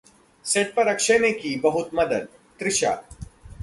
[0.45, 2.27] set पर अक्षय ने की बहुत मदद:
[2.59, 3.01] तृषा